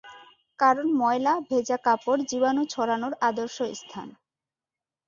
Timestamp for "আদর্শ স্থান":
3.29-4.07